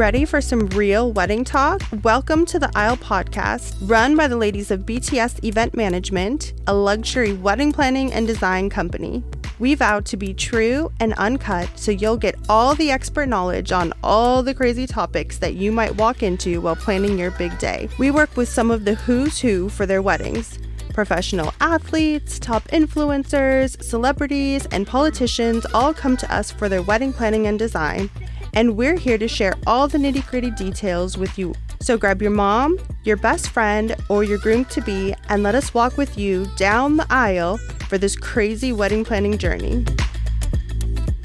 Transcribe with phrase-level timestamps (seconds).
[0.00, 1.82] Ready for some real wedding talk?
[2.02, 7.34] Welcome to the Aisle podcast, run by the ladies of BTS Event Management, a luxury
[7.34, 9.22] wedding planning and design company.
[9.58, 13.92] We vow to be true and uncut so you'll get all the expert knowledge on
[14.02, 17.90] all the crazy topics that you might walk into while planning your big day.
[17.98, 20.58] We work with some of the who's who for their weddings
[20.94, 27.46] professional athletes, top influencers, celebrities, and politicians all come to us for their wedding planning
[27.46, 28.10] and design.
[28.52, 31.54] And we're here to share all the nitty gritty details with you.
[31.80, 35.72] So grab your mom, your best friend, or your groom to be, and let us
[35.72, 39.84] walk with you down the aisle for this crazy wedding planning journey.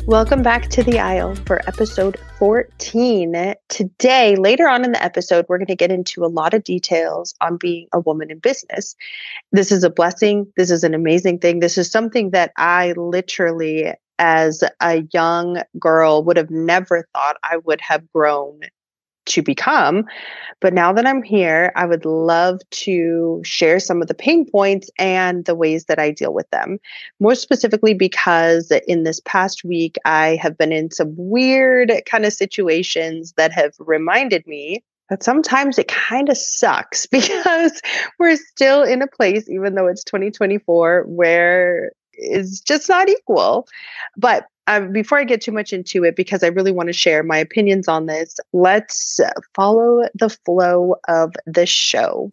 [0.05, 3.55] Welcome back to the aisle for episode 14.
[3.69, 7.33] Today, later on in the episode, we're going to get into a lot of details
[7.41, 8.95] on being a woman in business.
[9.51, 10.53] This is a blessing.
[10.57, 11.59] This is an amazing thing.
[11.59, 17.57] This is something that I literally, as a young girl, would have never thought I
[17.57, 18.61] would have grown
[19.25, 20.05] to become.
[20.61, 24.89] But now that I'm here, I would love to share some of the pain points
[24.97, 26.79] and the ways that I deal with them.
[27.19, 32.33] More specifically, because in this past week, I have been in some weird kind of
[32.33, 37.81] situations that have reminded me that sometimes it kind of sucks because
[38.19, 43.67] we're still in a place, even though it's 2024, where it's just not equal.
[44.17, 47.23] But um, before I get too much into it, because I really want to share
[47.23, 49.19] my opinions on this, let's
[49.53, 52.31] follow the flow of the show.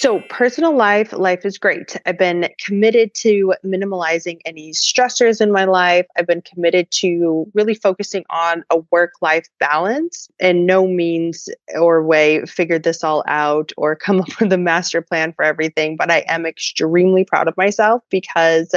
[0.00, 1.94] So, personal life, life is great.
[2.06, 6.06] I've been committed to minimalizing any stressors in my life.
[6.16, 12.02] I've been committed to really focusing on a work life balance and no means or
[12.02, 15.98] way figured this all out or come up with a master plan for everything.
[15.98, 18.74] But I am extremely proud of myself because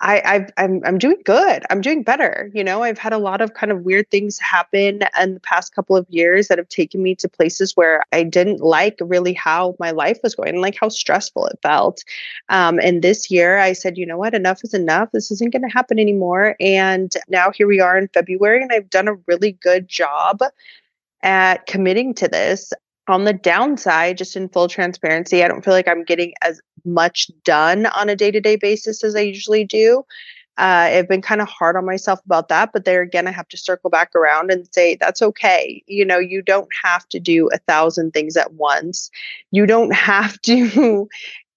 [0.00, 1.64] I, I've, I'm I'm doing good.
[1.70, 2.50] I'm doing better.
[2.54, 5.74] You know, I've had a lot of kind of weird things happen in the past
[5.74, 9.74] couple of years that have taken me to places where I didn't like really how
[9.78, 12.04] my life was going, like how stressful it felt.
[12.48, 15.10] Um, and this year, I said, you know what, enough is enough.
[15.12, 16.56] This isn't going to happen anymore.
[16.60, 20.40] And now here we are in February, and I've done a really good job
[21.22, 22.72] at committing to this
[23.08, 27.30] on the downside, just in full transparency, I don't feel like I'm getting as much
[27.44, 30.04] done on a day to day basis as I usually do.
[30.58, 33.48] Uh, I've been kind of hard on myself about that, but there again, I have
[33.48, 35.82] to circle back around and say that's okay.
[35.86, 39.10] You know, you don't have to do a thousand things at once.
[39.50, 41.08] You don't have to,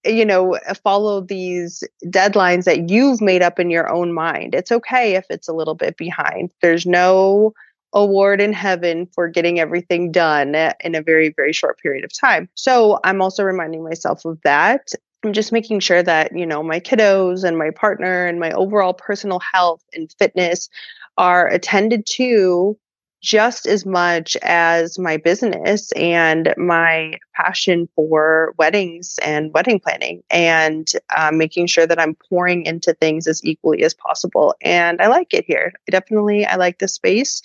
[0.04, 4.54] you know, follow these deadlines that you've made up in your own mind.
[4.54, 6.50] It's okay if it's a little bit behind.
[6.60, 7.54] There's no
[7.92, 12.48] award in heaven for getting everything done in a very, very short period of time.
[12.54, 14.92] So I'm also reminding myself of that.
[15.24, 18.94] I'm just making sure that, you know, my kiddos and my partner and my overall
[18.94, 20.70] personal health and fitness
[21.18, 22.78] are attended to
[23.20, 30.92] just as much as my business and my passion for weddings and wedding planning and
[31.16, 34.54] um, making sure that i'm pouring into things as equally as possible.
[34.62, 35.72] And i like it here.
[35.90, 37.42] Definitely i like the space.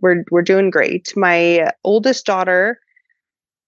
[0.00, 1.16] We're we're doing great.
[1.16, 2.80] My oldest daughter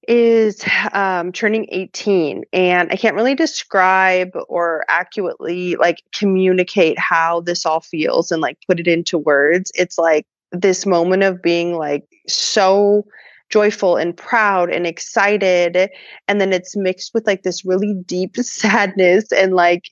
[0.08, 7.66] is um, turning 18 and i can't really describe or accurately like communicate how this
[7.66, 9.72] all feels and like put it into words.
[9.74, 13.04] It's like this moment of being like so
[13.48, 15.88] joyful and proud and excited
[16.26, 19.84] and then it's mixed with like this really deep sadness and like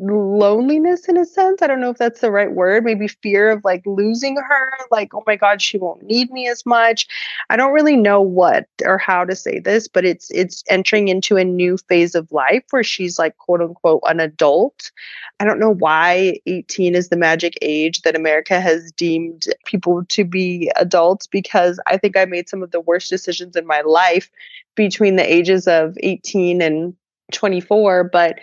[0.00, 1.60] loneliness in a sense.
[1.62, 2.84] I don't know if that's the right word.
[2.84, 6.64] Maybe fear of like losing her, like, oh my God, she won't need me as
[6.64, 7.06] much.
[7.50, 11.36] I don't really know what or how to say this, but it's it's entering into
[11.36, 14.90] a new phase of life where she's like quote unquote an adult.
[15.38, 20.24] I don't know why 18 is the magic age that America has deemed people to
[20.24, 24.30] be adults because I think I made some of the worst decisions in my life
[24.74, 26.94] between the ages of 18 and
[27.32, 28.38] 24, but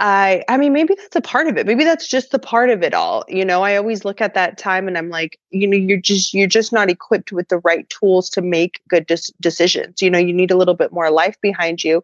[0.00, 1.66] I I mean maybe that's a part of it.
[1.66, 3.24] Maybe that's just the part of it all.
[3.26, 6.32] You know, I always look at that time and I'm like, you know, you're just
[6.32, 10.00] you're just not equipped with the right tools to make good des- decisions.
[10.00, 12.02] You know, you need a little bit more life behind you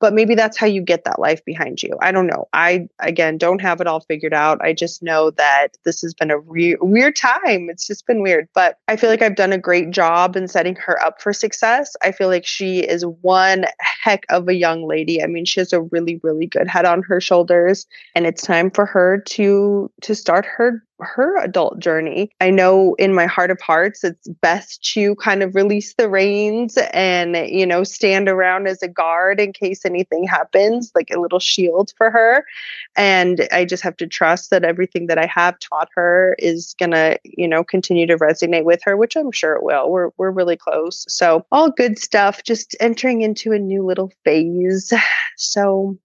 [0.00, 1.96] but maybe that's how you get that life behind you.
[2.00, 2.48] I don't know.
[2.52, 4.60] I, again, don't have it all figured out.
[4.62, 7.68] I just know that this has been a re- weird time.
[7.70, 10.76] It's just been weird, but I feel like I've done a great job in setting
[10.76, 11.96] her up for success.
[12.02, 15.22] I feel like she is one heck of a young lady.
[15.22, 18.70] I mean, she has a really, really good head on her shoulders, and it's time
[18.70, 22.30] for her to to start her her adult journey.
[22.40, 26.78] I know in my heart of hearts, it's best to kind of release the reins
[26.92, 31.38] and, you know, stand around as a guard in case anything happens, like a little
[31.38, 32.44] shield for her.
[32.96, 36.92] And I just have to trust that everything that I have taught her is going
[36.92, 39.90] to, you know, continue to resonate with her, which I'm sure it will.
[39.90, 41.04] We're, we're really close.
[41.08, 44.92] So, all good stuff, just entering into a new little phase.
[45.38, 45.98] So,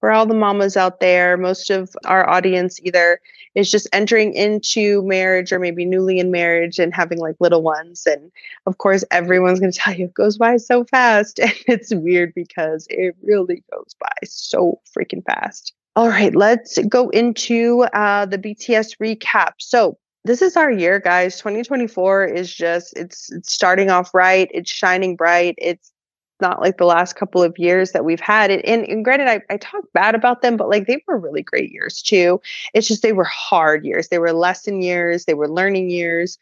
[0.00, 3.20] for all the mamas out there, most of our audience either
[3.54, 8.06] is just entering into marriage or maybe newly in marriage and having like little ones.
[8.06, 8.30] And
[8.66, 11.40] of course, everyone's going to tell you it goes by so fast.
[11.46, 15.72] And it's weird because it really goes by so freaking fast.
[15.94, 19.52] All right, let's go into uh, the BTS recap.
[19.58, 19.96] So,
[20.26, 21.36] this is our year, guys.
[21.38, 24.50] 2024 is just it's, it's starting off right.
[24.52, 25.54] It's shining bright.
[25.56, 25.92] It's
[26.40, 28.50] not like the last couple of years that we've had.
[28.50, 31.42] And, and, and granted, I, I talk bad about them, but like they were really
[31.42, 32.40] great years too.
[32.74, 34.08] It's just they were hard years.
[34.08, 35.24] They were lesson years.
[35.24, 36.38] They were learning years.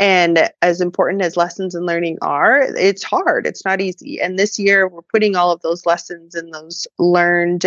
[0.00, 3.46] And as important as lessons and learning are, it's hard.
[3.46, 4.20] It's not easy.
[4.20, 7.66] And this year we're putting all of those lessons and those learned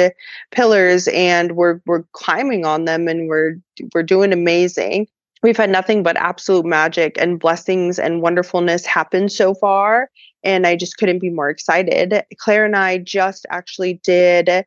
[0.52, 3.56] pillars and we're we're climbing on them and we're
[3.94, 5.08] we're doing amazing.
[5.44, 10.10] We've had nothing but absolute magic and blessings and wonderfulness happen so far
[10.44, 12.24] and I just couldn't be more excited.
[12.38, 14.66] Claire and I just actually did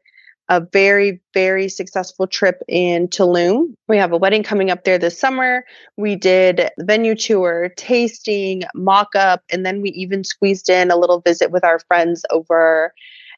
[0.50, 3.74] a very, very successful trip in Tulum.
[3.88, 5.64] We have a wedding coming up there this summer.
[5.96, 11.20] We did venue tour, tasting, mock up, and then we even squeezed in a little
[11.20, 12.92] visit with our friends over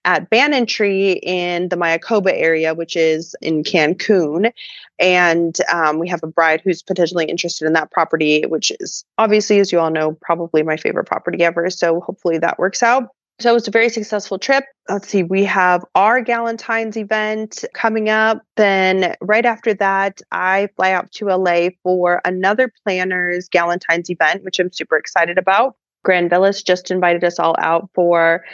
[0.07, 4.53] at Banyan Tree in the Mayakoba area, which is in Cancun.
[4.99, 9.59] And um, we have a bride who's potentially interested in that property, which is obviously,
[9.61, 11.69] as you all know, probably my favorite property ever.
[11.69, 13.11] So hopefully that works out.
[13.39, 14.65] So it was a very successful trip.
[14.89, 18.41] Let's see, we have our Galentine's event coming up.
[18.57, 24.59] Then right after that, I fly out to LA for another planner's Galentine's event, which
[24.59, 25.77] I'm super excited about.
[26.07, 28.45] Grand Velas just invited us all out for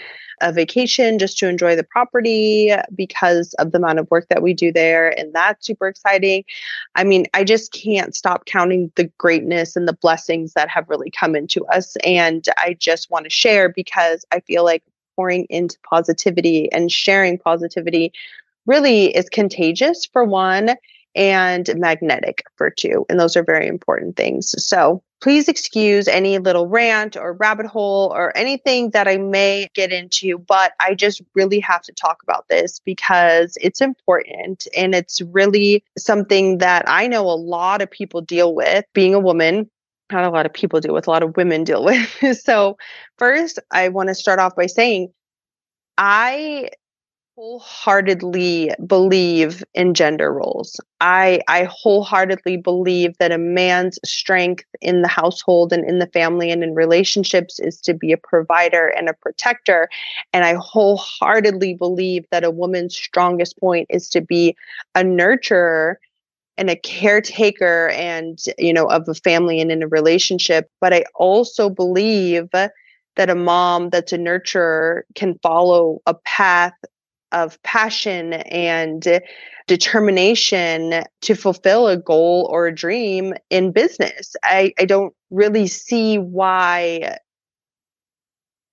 [0.40, 4.54] a vacation just to enjoy the property because of the amount of work that we
[4.54, 5.16] do there.
[5.18, 6.44] And that's super exciting.
[6.94, 11.10] I mean, I just can't stop counting the greatness and the blessings that have really
[11.10, 11.94] come into us.
[12.04, 14.82] And I just want to share because I feel like
[15.14, 18.12] pouring into positivity and sharing positivity
[18.64, 20.70] really is contagious for one
[21.14, 23.04] and magnetic for two.
[23.10, 24.54] And those are very important things.
[24.56, 29.92] So please excuse any little rant or rabbit hole or anything that I may get
[29.92, 35.22] into, but I just really have to talk about this because it's important and it's
[35.22, 39.70] really something that I know a lot of people deal with being a woman.
[40.10, 41.84] Not a lot of people deal with, a lot of women deal
[42.20, 42.40] with.
[42.42, 42.76] so,
[43.16, 45.12] first, I want to start off by saying
[45.96, 46.70] I
[47.36, 50.78] wholeheartedly believe in gender roles.
[51.00, 56.50] I I wholeheartedly believe that a man's strength in the household and in the family
[56.50, 59.88] and in relationships is to be a provider and a protector
[60.34, 64.54] and I wholeheartedly believe that a woman's strongest point is to be
[64.94, 65.94] a nurturer
[66.58, 71.04] and a caretaker and you know of a family and in a relationship but I
[71.14, 76.74] also believe that a mom that's a nurturer can follow a path
[77.32, 79.20] of passion and
[79.66, 84.34] determination to fulfill a goal or a dream in business.
[84.42, 87.16] I, I don't really see why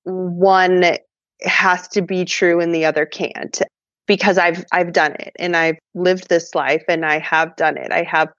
[0.03, 0.97] one
[1.41, 3.61] has to be true and the other can't
[4.07, 7.91] because I've I've done it and I've lived this life and I have done it.
[7.91, 8.29] I have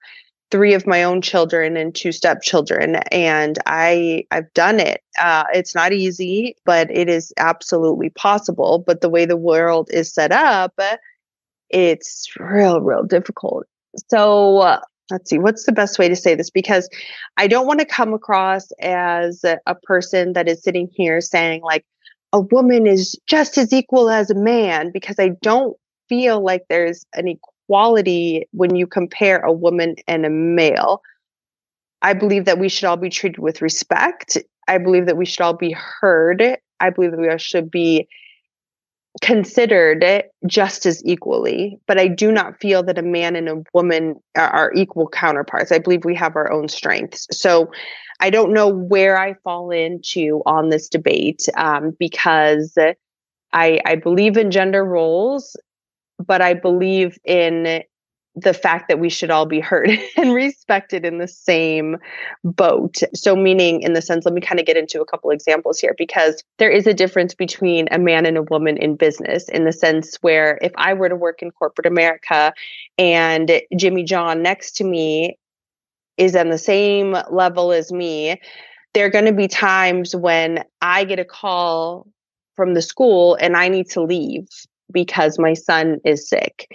[0.51, 5.01] three of my own children and two stepchildren and i i've done it.
[5.19, 10.13] Uh, it's not easy but it is absolutely possible but the way the world is
[10.13, 10.73] set up
[11.69, 13.65] it's real real difficult.
[14.09, 14.77] So
[15.09, 16.49] let's see what's the best way to say this?
[16.49, 16.89] Because
[17.37, 21.61] i don't want to come across as a, a person that is sitting here saying
[21.61, 21.85] like
[22.33, 25.75] a woman is just as equal as a man because i don't
[26.09, 27.50] feel like there's an equality
[28.51, 31.01] when you compare a woman and a male.
[32.01, 34.37] I believe that we should all be treated with respect.
[34.67, 36.57] I believe that we should all be heard.
[36.79, 38.07] I believe that we all should be
[39.21, 41.77] considered just as equally.
[41.85, 45.71] But I do not feel that a man and a woman are, equal counterparts.
[45.71, 47.27] I believe we have our own strengths.
[47.31, 47.71] So
[48.19, 52.77] I don't know where I fall into on this debate um, because
[53.53, 55.57] I, I believe in gender roles
[56.25, 57.83] but I believe in
[58.35, 61.97] the fact that we should all be heard and respected in the same
[62.43, 62.99] boat.
[63.13, 65.95] So, meaning in the sense, let me kind of get into a couple examples here
[65.97, 69.73] because there is a difference between a man and a woman in business in the
[69.73, 72.53] sense where if I were to work in corporate America
[72.97, 75.37] and Jimmy John next to me
[76.17, 78.39] is on the same level as me,
[78.93, 82.07] there are going to be times when I get a call
[82.55, 84.47] from the school and I need to leave
[84.91, 86.67] because my son is sick.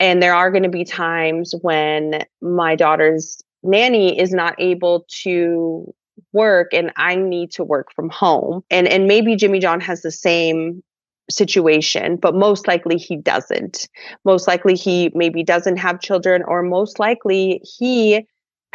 [0.00, 5.92] And there are going to be times when my daughter's nanny is not able to
[6.32, 8.62] work and I need to work from home.
[8.70, 10.82] And and maybe Jimmy John has the same
[11.30, 13.88] situation, but most likely he doesn't.
[14.24, 18.26] Most likely he maybe doesn't have children or most likely he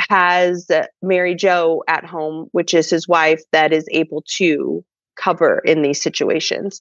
[0.09, 4.83] has Mary Jo at home, which is his wife that is able to
[5.15, 6.79] cover in these situations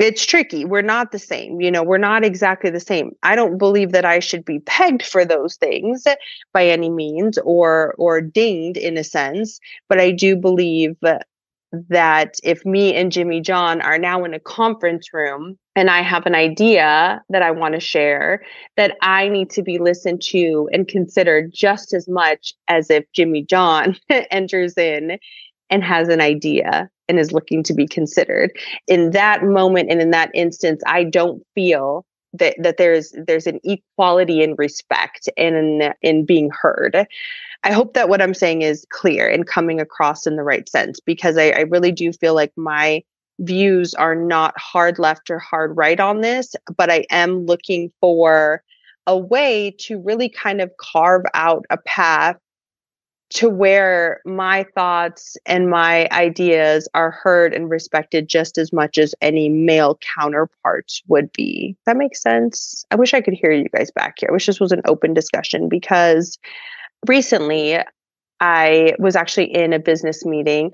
[0.00, 0.64] it's tricky.
[0.64, 1.60] We're not the same.
[1.60, 3.12] You know, we're not exactly the same.
[3.22, 6.06] I don't believe that I should be pegged for those things
[6.52, 10.96] by any means or or dinged in a sense, but I do believe
[11.72, 16.26] that if me and Jimmy John are now in a conference room and I have
[16.26, 18.42] an idea that I want to share,
[18.76, 23.44] that I need to be listened to and considered just as much as if Jimmy
[23.44, 23.96] John
[24.30, 25.18] enters in
[25.68, 28.52] and has an idea and is looking to be considered.
[28.86, 33.58] In that moment and in that instance, I don't feel that that there's there's an
[33.64, 37.06] equality in respect and in, in being heard.
[37.64, 41.00] I hope that what I'm saying is clear and coming across in the right sense
[41.00, 43.02] because I, I really do feel like my
[43.40, 48.62] views are not hard left or hard right on this, but I am looking for
[49.06, 52.36] a way to really kind of carve out a path
[53.30, 59.14] to where my thoughts and my ideas are heard and respected just as much as
[59.20, 61.76] any male counterparts would be.
[61.86, 62.84] That makes sense.
[62.90, 64.28] I wish I could hear you guys back here.
[64.30, 66.38] I wish this was an open discussion because
[67.06, 67.78] recently
[68.40, 70.72] I was actually in a business meeting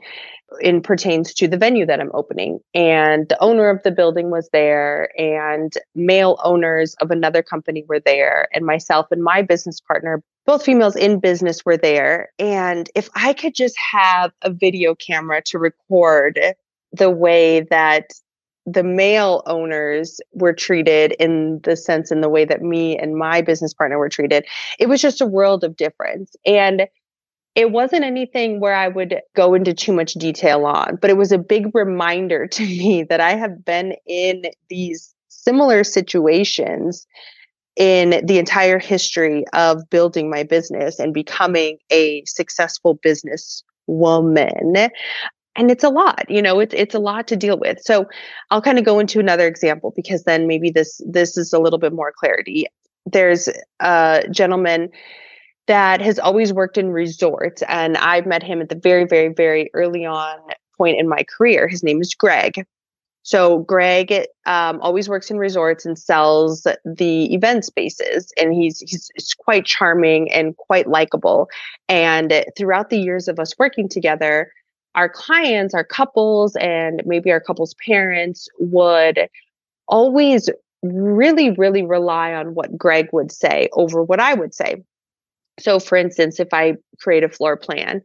[0.60, 2.60] in pertains to the venue that I'm opening.
[2.74, 8.00] And the owner of the building was there, and male owners of another company were
[8.00, 12.30] there, and myself and my business partner, both females in business, were there.
[12.38, 16.38] And if I could just have a video camera to record
[16.92, 18.12] the way that
[18.66, 23.40] the male owners were treated in the sense in the way that me and my
[23.40, 24.44] business partner were treated
[24.80, 26.88] it was just a world of difference and
[27.56, 31.32] it wasn't anything where I would go into too much detail on, but it was
[31.32, 37.06] a big reminder to me that I have been in these similar situations
[37.76, 44.90] in the entire history of building my business and becoming a successful business woman
[45.56, 47.78] and it's a lot you know it's it's a lot to deal with.
[47.80, 48.06] So
[48.50, 51.78] i'll kind of go into another example because then maybe this this is a little
[51.78, 52.66] bit more clarity.
[53.04, 53.48] There's
[53.78, 54.90] a gentleman
[55.66, 57.62] that has always worked in resorts.
[57.68, 60.38] And I've met him at the very, very, very early on
[60.76, 61.68] point in my career.
[61.68, 62.66] His name is Greg.
[63.22, 64.12] So Greg
[64.46, 69.64] um, always works in resorts and sells the event spaces, and he's he's, he's quite
[69.64, 71.48] charming and quite likable.
[71.88, 74.52] And throughout the years of us working together,
[74.94, 79.28] our clients, our couples, and maybe our couples' parents would
[79.88, 80.48] always
[80.84, 84.84] really, really rely on what Greg would say over what I would say.
[85.58, 88.02] So, for instance, if I create a floor plan,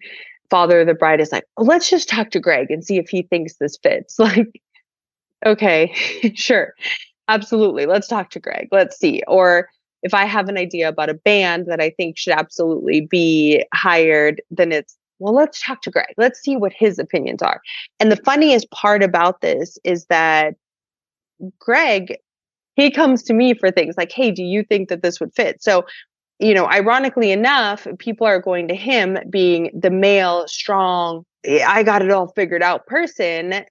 [0.50, 3.10] father of the bride is like, oh, let's just talk to Greg and see if
[3.10, 4.18] he thinks this fits.
[4.20, 4.62] Like,
[5.46, 5.94] okay,
[6.36, 6.76] sure,
[7.28, 7.86] absolutely.
[7.86, 8.68] Let's talk to Greg.
[8.72, 9.24] Let's see.
[9.28, 9.70] Or
[10.04, 14.42] if I have an idea about a band that I think should absolutely be hired,
[14.52, 16.14] then it's, well, let's talk to Greg.
[16.18, 17.62] Let's see what his opinions are.
[18.00, 20.56] And the funniest part about this is that
[21.60, 22.18] Greg
[22.76, 25.62] he comes to me for things like, hey, do you think that this would fit?
[25.62, 25.86] So
[26.42, 32.02] you know, ironically enough, people are going to him being the male, strong, I got
[32.02, 33.64] it all figured out person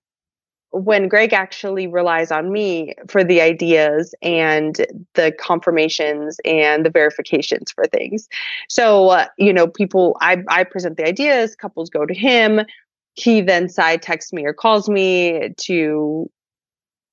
[0.73, 7.73] when Greg actually relies on me for the ideas and the confirmations and the verifications
[7.73, 8.29] for things.
[8.69, 12.61] So, uh, you know, people, I, I present the ideas, couples go to him.
[13.15, 16.31] He then side texts me or calls me to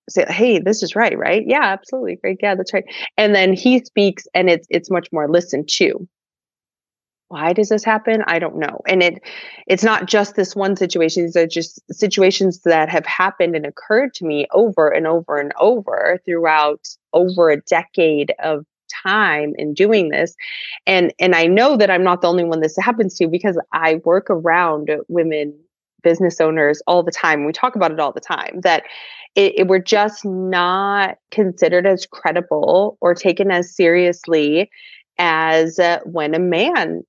[0.10, 1.44] say, "Hey, this is right, right?
[1.46, 2.40] Yeah, absolutely, great.
[2.42, 2.86] Yeah, that's right."
[3.18, 6.08] And then he speaks, and it's it's much more listened to.
[7.30, 8.24] Why does this happen?
[8.26, 8.80] I don't know.
[8.88, 9.22] And it
[9.68, 11.24] it's not just this one situation.
[11.26, 15.52] These are just situations that have happened and occurred to me over and over and
[15.60, 18.66] over throughout over a decade of
[19.04, 20.34] time in doing this
[20.86, 24.00] and and I know that I'm not the only one this happens to because I
[24.06, 25.54] work around women
[26.04, 28.84] business owners all the time we talk about it all the time that
[29.36, 34.70] it, it, we're just not considered as credible or taken as seriously
[35.20, 37.04] as uh, when a man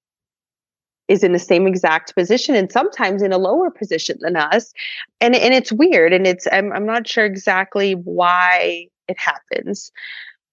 [1.09, 4.73] is in the same exact position and sometimes in a lower position than us
[5.21, 9.91] and and it's weird and it's I'm, I'm not sure exactly why it happens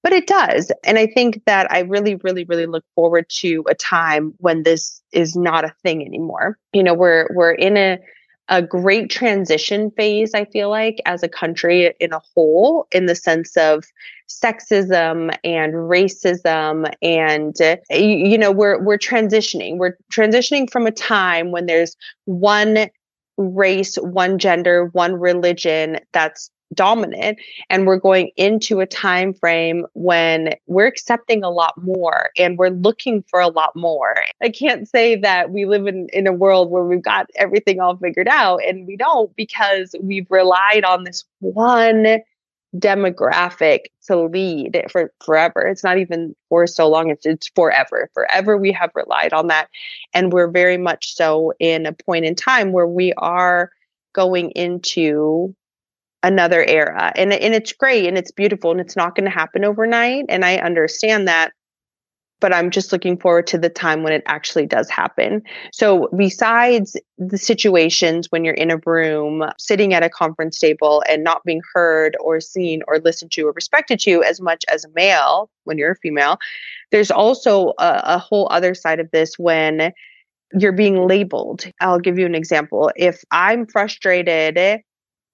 [0.06, 0.72] but it does.
[0.84, 5.02] And I think that I really, really, really look forward to a time when this
[5.12, 6.60] is not a thing anymore.
[6.74, 7.98] You know, we're we're in a
[8.48, 13.16] a great transition phase, I feel like, as a country in a whole, in the
[13.16, 13.84] sense of
[14.30, 16.92] sexism and racism.
[17.02, 17.56] And,
[17.90, 19.78] you know, we're, we're transitioning.
[19.78, 22.90] We're transitioning from a time when there's one
[23.38, 30.50] race, one gender, one religion that's dominant and we're going into a time frame when
[30.68, 34.16] we're accepting a lot more and we're looking for a lot more.
[34.42, 37.98] I can't say that we live in, in a world where we've got everything all
[37.98, 42.20] figured out and we don't because we've relied on this one
[42.76, 45.62] demographic to lead for forever.
[45.62, 48.10] It's not even for so long it's, it's forever.
[48.14, 49.70] Forever we have relied on that
[50.14, 53.72] and we're very much so in a point in time where we are
[54.14, 55.56] going into
[56.26, 59.64] another era and and it's great and it's beautiful and it's not going to happen
[59.64, 61.54] overnight and I understand that
[62.42, 65.42] but I'm just looking forward to the time when it actually does happen.
[65.72, 71.24] So, besides the situations when you're in a room, sitting at a conference table and
[71.24, 74.90] not being heard or seen or listened to or respected to as much as a
[74.90, 76.38] male when you're a female,
[76.92, 79.94] there's also a, a whole other side of this when
[80.54, 81.66] you're being labeled.
[81.80, 82.92] I'll give you an example.
[82.96, 84.84] If I'm frustrated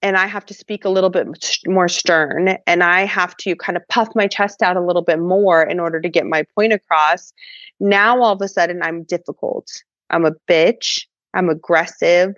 [0.02, 1.26] and I have to speak a little bit
[1.66, 5.20] more stern and I have to kind of puff my chest out a little bit
[5.20, 7.32] more in order to get my point across.
[7.80, 9.70] Now all of a sudden I'm difficult.
[10.10, 11.06] I'm a bitch.
[11.34, 12.34] I'm aggressive.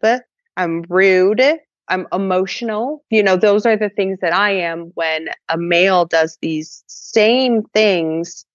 [0.56, 1.42] I'm rude.
[1.88, 3.04] I'm emotional.
[3.10, 7.62] You know, those are the things that I am when a male does these same
[7.74, 8.46] things,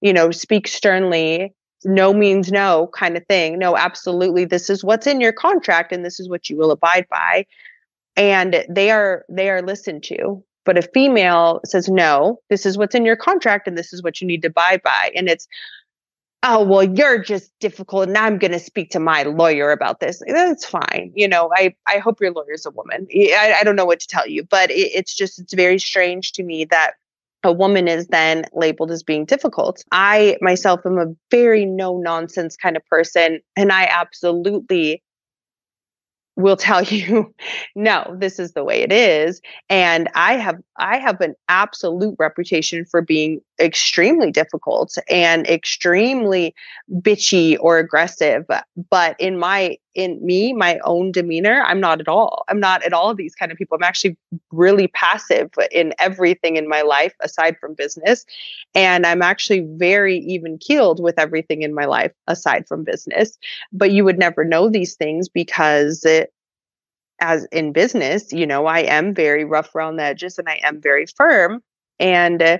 [0.00, 1.54] you know, speak sternly
[1.84, 3.58] no means no kind of thing.
[3.58, 4.44] No, absolutely.
[4.44, 7.44] This is what's in your contract and this is what you will abide by
[8.16, 12.94] and they are they are listened to but a female says no this is what's
[12.94, 15.10] in your contract and this is what you need to abide by.
[15.14, 15.48] And it's
[16.42, 20.22] oh well you're just difficult and i'm going to speak to my lawyer about this.
[20.26, 23.06] That's fine you know i i hope your lawyer's a woman.
[23.12, 26.32] I, I don't know what to tell you but it, it's just it's very strange
[26.32, 26.94] to me that
[27.44, 29.82] a woman is then labeled as being difficult.
[29.90, 35.02] I myself am a very no nonsense kind of person, and I absolutely
[36.36, 37.34] will tell you
[37.74, 39.40] no this is the way it is.
[39.68, 46.54] And i have i have an absolute reputation for being extremely difficult and extremely
[47.00, 48.46] bitchy or aggressive
[48.90, 52.94] but in my in me my own demeanor i'm not at all i'm not at
[52.94, 54.16] all these kind of people i'm actually
[54.50, 58.24] really passive in everything in my life aside from business
[58.74, 63.38] and i'm actually very even keeled with everything in my life aside from business
[63.72, 66.32] but you would never know these things because it,
[67.20, 70.80] as in business, you know, I am very rough around the edges and I am
[70.80, 71.62] very firm.
[72.00, 72.58] And uh,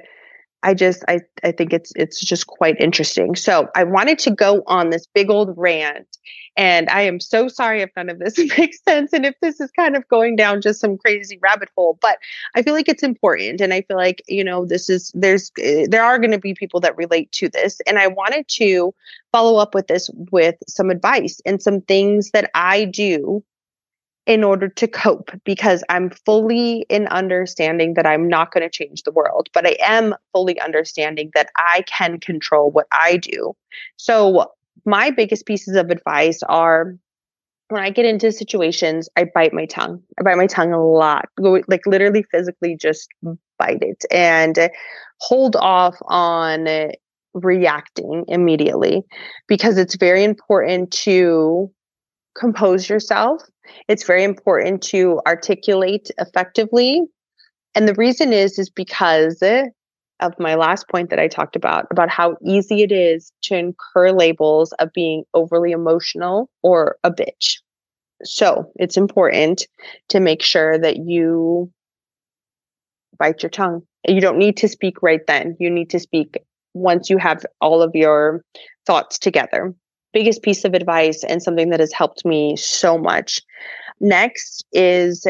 [0.63, 3.35] I just I I think it's it's just quite interesting.
[3.35, 6.19] So I wanted to go on this big old rant,
[6.57, 9.71] and I am so sorry if none of this makes sense, and if this is
[9.73, 11.99] kind of going down just some crazy rabbit hole.
[12.01, 12.19] But
[12.55, 15.87] I feel like it's important, and I feel like you know this is there's uh,
[15.89, 18.95] there are going to be people that relate to this, and I wanted to
[19.33, 23.43] follow up with this with some advice and some things that I do
[24.27, 29.03] in order to cope because I'm fully in understanding that I'm not going to change
[29.03, 33.55] the world, but I am fully understanding that I can control what I do.
[33.97, 34.53] So,
[34.85, 36.97] my biggest pieces of advice are
[37.69, 40.03] when I get into situations, I bite my tongue.
[40.19, 43.09] I bite my tongue a lot, like literally physically just
[43.59, 44.71] bite it and
[45.21, 46.93] hold off on
[47.35, 49.03] reacting immediately
[49.47, 51.71] because it's very important to
[52.35, 53.43] compose yourself
[53.89, 57.03] it's very important to articulate effectively.
[57.75, 59.43] And the reason is is because
[60.21, 64.13] of my last point that I talked about about how easy it is to incur
[64.13, 67.59] labels of being overly emotional or a bitch.
[68.25, 69.67] So, it's important
[70.11, 71.73] to make sure that you
[73.19, 73.83] bite your tongue.
[74.07, 75.57] You don't need to speak right then.
[75.59, 76.39] You need to speak
[76.75, 78.45] once you have all of your
[78.87, 79.75] thoughts together
[80.13, 83.41] biggest piece of advice and something that has helped me so much.
[84.01, 85.27] Next is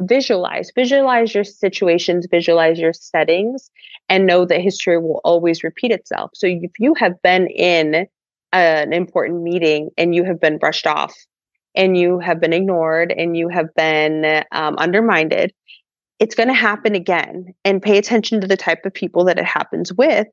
[0.00, 3.70] visualize, visualize your situations, visualize your settings,
[4.08, 6.30] and know that history will always repeat itself.
[6.34, 8.06] So if you have been in
[8.52, 11.14] an important meeting and you have been brushed off
[11.74, 15.32] and you have been ignored and you have been um, undermined,
[16.20, 17.54] it's going to happen again.
[17.64, 20.26] And pay attention to the type of people that it happens with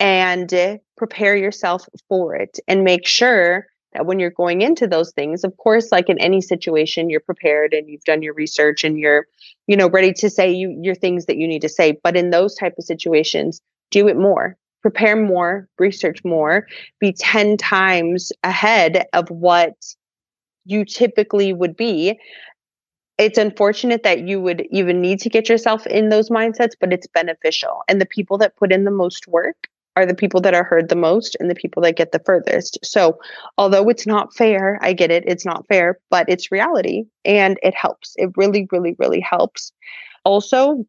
[0.00, 5.44] and prepare yourself for it and make sure that when you're going into those things
[5.44, 9.26] of course like in any situation you're prepared and you've done your research and you're
[9.66, 12.30] you know ready to say you your things that you need to say but in
[12.30, 13.60] those type of situations
[13.90, 16.66] do it more prepare more, research more,
[16.98, 19.74] be 10 times ahead of what
[20.64, 22.18] you typically would be.
[23.18, 27.06] It's unfortunate that you would even need to get yourself in those mindsets, but it's
[27.06, 27.82] beneficial.
[27.88, 30.88] And the people that put in the most work are the people that are heard
[30.88, 32.78] the most and the people that get the furthest.
[32.84, 33.18] So,
[33.58, 37.74] although it's not fair, I get it, it's not fair, but it's reality and it
[37.74, 38.14] helps.
[38.16, 39.72] It really, really, really helps.
[40.24, 40.84] Also,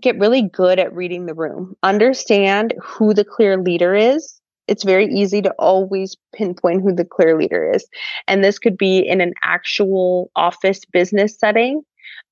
[0.00, 1.74] get really good at reading the room.
[1.82, 4.40] Understand who the clear leader is.
[4.68, 7.88] It's very easy to always pinpoint who the clear leader is.
[8.28, 11.82] And this could be in an actual office business setting.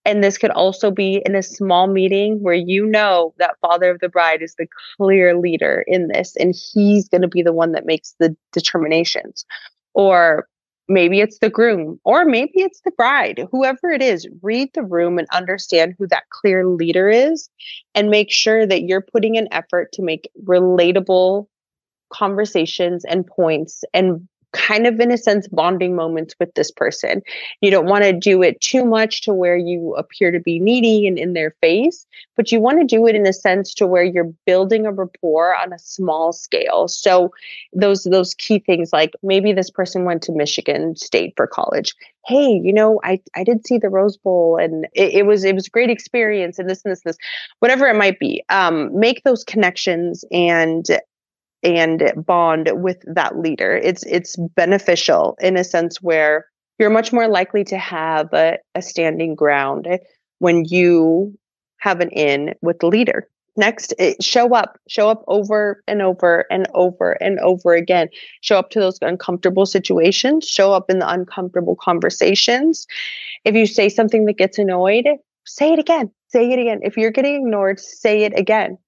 [0.09, 4.01] And this could also be in a small meeting where you know that father of
[4.01, 4.67] the bride is the
[4.97, 9.45] clear leader in this, and he's going to be the one that makes the determinations.
[9.93, 10.49] Or
[10.89, 15.19] maybe it's the groom or maybe it's the bride whoever it is read the room
[15.19, 17.51] and understand who that clear leader is
[17.95, 21.47] and make sure that you're putting an effort to make relatable
[22.11, 27.23] conversations and points and kind of in a sense bonding moments with this person.
[27.61, 31.07] You don't want to do it too much to where you appear to be needy
[31.07, 32.07] and in their face,
[32.37, 35.55] but you want to do it in a sense to where you're building a rapport
[35.55, 36.89] on a small scale.
[36.89, 37.31] So
[37.73, 41.95] those those key things like maybe this person went to Michigan State for college.
[42.27, 45.55] Hey, you know, I I did see the Rose Bowl and it, it was it
[45.55, 47.19] was a great experience and this and this and this,
[47.59, 48.43] whatever it might be.
[48.49, 50.87] Um, make those connections and
[51.63, 53.77] and bond with that leader.
[53.77, 56.47] It's it's beneficial in a sense where
[56.79, 59.89] you're much more likely to have a, a standing ground
[60.39, 61.37] when you
[61.79, 63.29] have an in with the leader.
[63.57, 68.09] Next, show up, show up over and over and over and over again.
[68.41, 72.87] Show up to those uncomfortable situations, show up in the uncomfortable conversations.
[73.45, 75.09] If you say something that gets annoyed,
[75.45, 76.13] say it again.
[76.29, 76.79] Say it again.
[76.83, 78.79] If you're getting ignored, say it again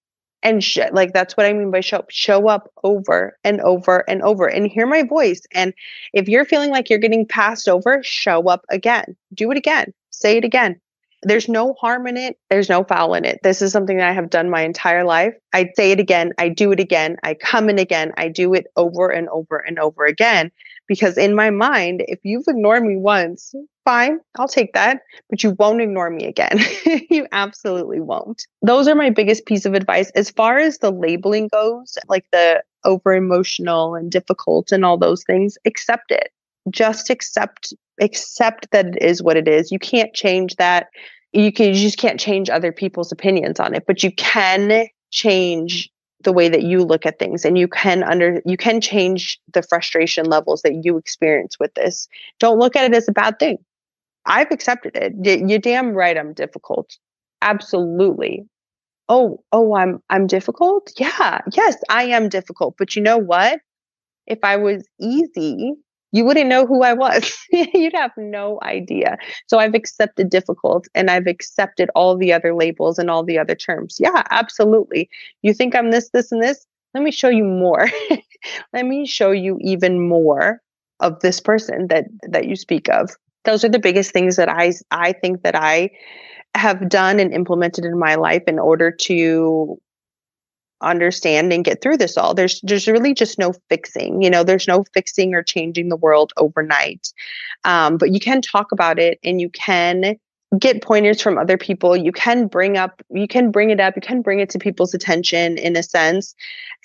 [0.43, 4.05] and sh- like that's what i mean by show up show up over and over
[4.09, 5.41] and over and hear my voice.
[5.53, 5.75] And
[6.13, 9.17] if you're feeling like you're getting passed over show up again.
[9.35, 9.93] Do it again.
[10.11, 10.81] Say it again.
[11.23, 12.39] There's no harm in it.
[12.49, 13.41] There's no foul in it.
[13.43, 15.35] This is something that i have done my entire life.
[15.53, 16.33] I say it again.
[16.39, 17.17] I do it again.
[17.23, 18.13] I come in again.
[18.17, 20.51] I do it over and over and over again.
[20.87, 23.55] Because in my mind if you've ignored me once
[23.91, 26.61] fine, I'll take that, but you won't ignore me again.
[27.11, 28.47] you absolutely won't.
[28.63, 30.11] Those are my biggest piece of advice.
[30.11, 35.25] As far as the labeling goes, like the over emotional and difficult and all those
[35.25, 36.29] things, accept it.
[36.71, 39.73] Just accept accept that it is what it is.
[39.73, 40.87] You can't change that.
[41.33, 45.91] You can you just can't change other people's opinions on it, but you can change
[46.23, 49.63] the way that you look at things and you can under you can change the
[49.63, 53.57] frustration levels that you experience with this don't look at it as a bad thing
[54.27, 55.15] I've accepted it.
[55.49, 56.97] You're damn right I'm difficult.
[57.43, 58.47] Absolutely.
[59.09, 60.93] Oh, oh, I'm I'm difficult?
[60.99, 61.41] Yeah.
[61.53, 62.77] Yes, I am difficult.
[62.79, 63.61] But you know what?
[64.27, 65.75] If I was easy,
[66.13, 67.37] you wouldn't know who I was.
[67.53, 69.17] You'd have no idea.
[69.47, 73.55] So I've accepted difficult and I've accepted all the other labels and all the other
[73.55, 73.97] terms.
[73.99, 75.09] Yeah, absolutely.
[75.43, 76.67] You think I'm this, this, and this?
[76.95, 77.89] Let me show you more.
[78.73, 80.61] Let me show you even more
[81.01, 83.11] of this person that that you speak of
[83.45, 85.91] those are the biggest things that I I think that I
[86.55, 89.81] have done and implemented in my life in order to
[90.83, 92.35] understand and get through this all.
[92.35, 94.23] There's there's really just no fixing.
[94.23, 97.13] You know, there's no fixing or changing the world overnight.
[97.65, 100.17] Um, but you can talk about it and you can
[100.59, 104.03] get pointers from other people you can bring up you can bring it up you
[104.03, 106.35] can bring it to people's attention in a sense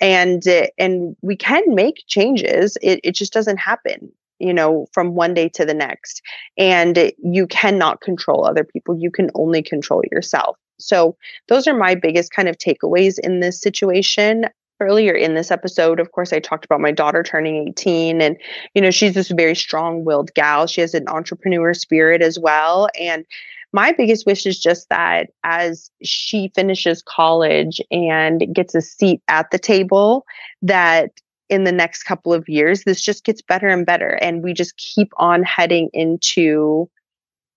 [0.00, 0.44] and
[0.78, 5.48] and we can make changes it, it just doesn't happen you know, from one day
[5.50, 6.22] to the next.
[6.56, 8.98] And you cannot control other people.
[8.98, 10.56] You can only control yourself.
[10.78, 11.16] So,
[11.48, 14.46] those are my biggest kind of takeaways in this situation.
[14.78, 18.36] Earlier in this episode, of course, I talked about my daughter turning 18, and,
[18.74, 20.66] you know, she's this very strong willed gal.
[20.66, 22.88] She has an entrepreneur spirit as well.
[23.00, 23.24] And
[23.72, 29.50] my biggest wish is just that as she finishes college and gets a seat at
[29.50, 30.24] the table,
[30.62, 31.10] that
[31.48, 34.10] in the next couple of years, this just gets better and better.
[34.20, 36.90] And we just keep on heading into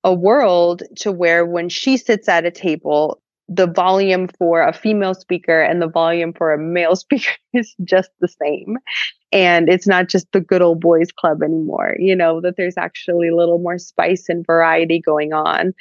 [0.04, 5.16] a world to where when she sits at a table, the volume for a female
[5.16, 8.78] speaker and the volume for a male speaker is just the same.
[9.32, 13.28] And it's not just the good old boys club anymore, you know, that there's actually
[13.28, 15.74] a little more spice and variety going on.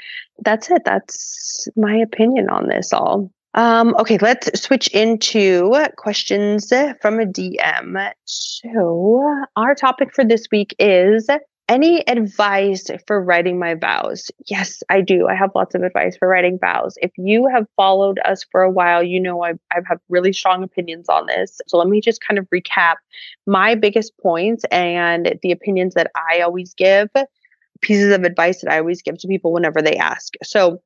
[0.44, 0.82] That's it.
[0.84, 3.30] That's my opinion on this all.
[3.54, 8.12] Um, okay, let's switch into questions from a DM.
[8.24, 11.28] So, our topic for this week is
[11.68, 14.30] any advice for writing my vows?
[14.46, 15.28] Yes, I do.
[15.28, 16.94] I have lots of advice for writing vows.
[17.02, 21.08] If you have followed us for a while, you know I've, I've really strong opinions
[21.08, 21.60] on this.
[21.66, 22.94] So let me just kind of recap
[23.46, 27.08] my biggest points and the opinions that I always give,
[27.82, 30.34] pieces of advice that I always give to people whenever they ask.
[30.42, 30.80] So,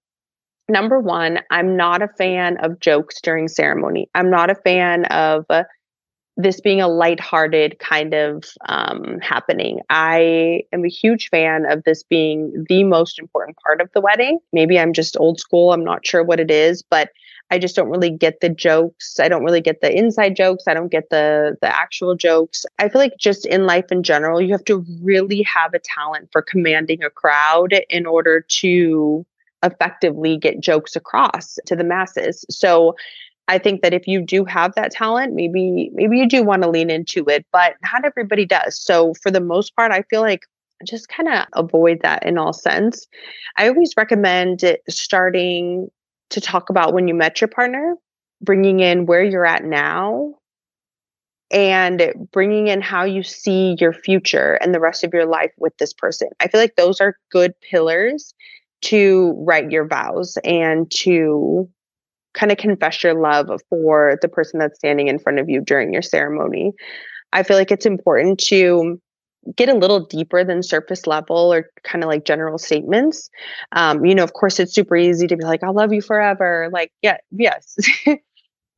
[0.68, 4.08] number one, I'm not a fan of jokes during ceremony.
[4.14, 5.46] I'm not a fan of
[6.36, 9.80] this being a lighthearted kind of um, happening.
[9.90, 14.38] I am a huge fan of this being the most important part of the wedding.
[14.52, 15.72] Maybe I'm just old school.
[15.72, 17.10] I'm not sure what it is, but
[17.50, 19.20] I just don't really get the jokes.
[19.20, 20.64] I don't really get the inside jokes.
[20.66, 22.64] I don't get the the actual jokes.
[22.78, 26.30] I feel like just in life in general, you have to really have a talent
[26.32, 29.26] for commanding a crowd in order to
[29.62, 32.44] effectively get jokes across to the masses.
[32.50, 32.94] So
[33.48, 36.70] I think that if you do have that talent, maybe maybe you do want to
[36.70, 38.80] lean into it, but not everybody does.
[38.80, 40.42] So for the most part, I feel like
[40.86, 43.06] just kind of avoid that in all sense.
[43.56, 45.88] I always recommend starting
[46.30, 47.96] to talk about when you met your partner,
[48.40, 50.34] bringing in where you're at now,
[51.50, 55.76] and bringing in how you see your future and the rest of your life with
[55.78, 56.28] this person.
[56.40, 58.34] I feel like those are good pillars
[58.82, 61.68] to write your vows and to
[62.34, 65.92] kind of confess your love for the person that's standing in front of you during
[65.92, 66.72] your ceremony.
[67.32, 69.00] I feel like it's important to
[69.56, 73.28] get a little deeper than surface level or kind of like general statements.
[73.72, 76.68] Um, you know, of course, it's super easy to be like, "I'll love you forever."
[76.72, 77.76] Like, yeah, yes.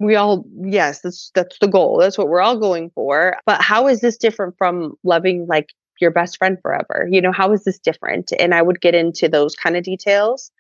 [0.00, 3.86] we all yes that's that's the goal that's what we're all going for but how
[3.86, 5.68] is this different from loving like
[6.00, 9.28] your best friend forever you know how is this different and i would get into
[9.28, 10.50] those kind of details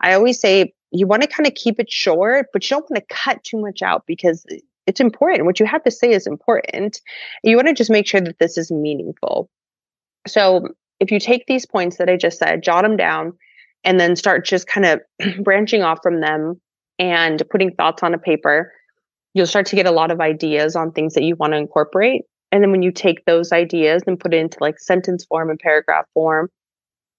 [0.00, 3.02] i always say you want to kind of keep it short, but you don't want
[3.06, 4.46] to cut too much out because
[4.86, 5.44] it's important.
[5.44, 7.00] What you have to say is important.
[7.42, 9.50] You want to just make sure that this is meaningful.
[10.26, 10.68] So
[11.00, 13.36] if you take these points that I just said, jot them down,
[13.82, 15.00] and then start just kind of
[15.42, 16.60] branching off from them
[16.98, 18.72] and putting thoughts on a paper,
[19.34, 22.22] you'll start to get a lot of ideas on things that you want to incorporate.
[22.54, 25.58] And then when you take those ideas and put it into like sentence form and
[25.58, 26.48] paragraph form,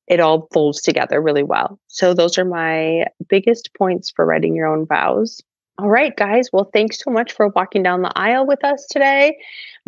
[0.07, 1.77] it all folds together really well.
[1.87, 5.41] So those are my biggest points for writing your own vows.
[5.77, 6.47] All right, guys.
[6.53, 9.37] Well, thanks so much for walking down the aisle with us today.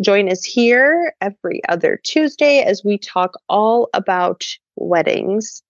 [0.02, 4.44] Join us here every other Tuesday as we talk all about
[4.76, 5.62] weddings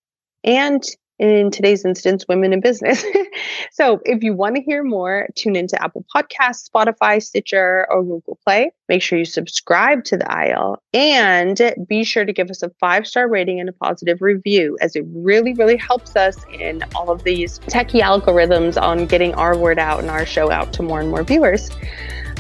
[0.43, 0.83] and
[1.19, 3.05] in today's instance, women in business.
[3.73, 8.39] so if you want to hear more, tune into Apple Podcasts, Spotify, Stitcher, or Google
[8.45, 8.71] Play.
[8.89, 13.07] Make sure you subscribe to the aisle and be sure to give us a five
[13.07, 17.25] star rating and a positive review, as it really, really helps us in all of
[17.25, 21.11] these techie algorithms on getting our word out and our show out to more and
[21.11, 21.71] more viewers.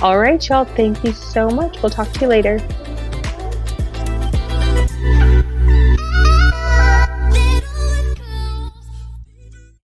[0.00, 0.64] All right, y'all.
[0.64, 1.82] Thank you so much.
[1.82, 2.60] We'll talk to you later.